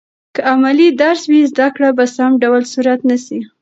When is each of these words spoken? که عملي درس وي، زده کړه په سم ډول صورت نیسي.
که 0.35 0.41
عملي 0.53 0.87
درس 1.01 1.21
وي، 1.31 1.41
زده 1.53 1.67
کړه 1.75 1.89
په 1.97 2.05
سم 2.15 2.31
ډول 2.43 2.61
صورت 2.73 2.99
نیسي. 3.09 3.39